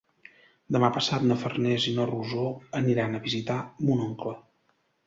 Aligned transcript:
Demà 0.75 0.89
passat 0.95 1.27
na 1.31 1.37
Farners 1.43 1.87
i 1.91 1.95
na 1.99 2.09
Rosó 2.13 2.49
aniran 2.83 3.15
a 3.21 3.25
visitar 3.31 3.63
mon 3.87 4.05
oncle. 4.11 4.37